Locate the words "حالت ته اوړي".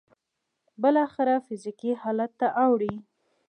2.01-2.93